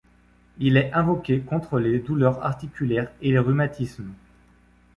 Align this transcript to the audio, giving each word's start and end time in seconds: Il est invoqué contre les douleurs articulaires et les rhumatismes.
Il 0.57 0.77
est 0.77 0.91
invoqué 0.93 1.41
contre 1.41 1.77
les 1.77 1.99
douleurs 1.99 2.43
articulaires 2.43 3.11
et 3.21 3.29
les 3.29 3.37
rhumatismes. 3.37 4.11